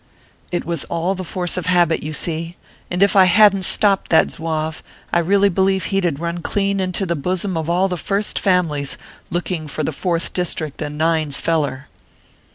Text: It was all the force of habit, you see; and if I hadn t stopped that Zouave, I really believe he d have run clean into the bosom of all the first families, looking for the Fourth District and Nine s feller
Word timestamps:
It 0.51 0.65
was 0.65 0.83
all 0.85 1.13
the 1.13 1.23
force 1.23 1.57
of 1.57 1.67
habit, 1.67 2.01
you 2.01 2.11
see; 2.11 2.57
and 2.89 3.03
if 3.03 3.15
I 3.15 3.25
hadn 3.25 3.59
t 3.59 3.63
stopped 3.63 4.09
that 4.09 4.31
Zouave, 4.31 4.81
I 5.13 5.19
really 5.19 5.47
believe 5.47 5.83
he 5.85 6.01
d 6.01 6.07
have 6.07 6.19
run 6.19 6.39
clean 6.41 6.79
into 6.79 7.05
the 7.05 7.15
bosom 7.15 7.55
of 7.55 7.69
all 7.69 7.87
the 7.87 7.97
first 7.97 8.39
families, 8.39 8.97
looking 9.29 9.67
for 9.67 9.83
the 9.83 9.91
Fourth 9.91 10.33
District 10.33 10.81
and 10.81 10.97
Nine 10.97 11.27
s 11.27 11.39
feller 11.39 11.85